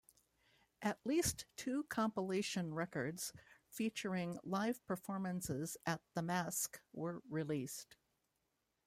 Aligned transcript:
At 0.81 0.97
least 1.05 1.45
two 1.55 1.83
compilation 1.83 2.73
records 2.73 3.31
featuring 3.67 4.39
live 4.41 4.83
performances 4.87 5.77
at 5.85 6.01
the 6.15 6.23
Masque 6.23 6.81
were 6.91 7.21
released. 7.29 7.97